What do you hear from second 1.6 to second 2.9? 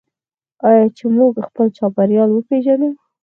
چاپیریال وپیژنو؟